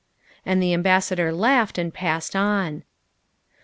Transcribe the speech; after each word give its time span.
''And 0.47 0.63
the 0.63 0.73
Ambassador 0.73 1.31
laughed 1.31 1.77
and 1.77 1.93
passed 1.93 2.35
on. 2.35 2.83